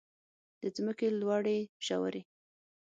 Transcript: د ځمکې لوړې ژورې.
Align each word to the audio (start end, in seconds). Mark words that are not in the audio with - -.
د 0.61 0.63
ځمکې 0.75 1.07
لوړې 1.19 1.59
ژورې. 1.85 2.21